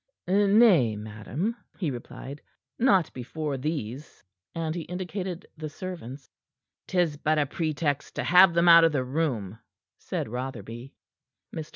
[0.27, 2.41] "Nay, madam," he replied,
[2.79, 4.23] "not before these."
[4.55, 6.27] And he indicated the servants.
[6.87, 9.59] "'Tis but a pretext to have them out of the room,"
[9.99, 10.95] said Rotherby.
[11.55, 11.69] Mr.